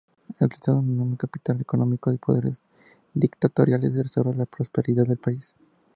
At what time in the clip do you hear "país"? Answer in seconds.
5.17-5.53